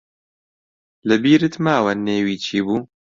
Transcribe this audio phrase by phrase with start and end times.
[1.09, 2.77] لەبیرت ماوە نێوی چی بوو؟